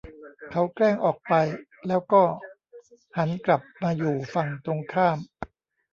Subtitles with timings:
[0.51, 1.33] เขาแกล้งออกไป
[1.87, 2.23] แล้วก็
[3.17, 5.17] หันกลับมาอยู่ฝั่งตรงข้าม